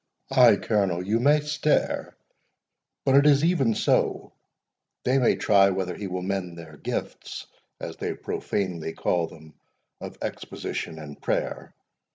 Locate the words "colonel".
0.55-1.05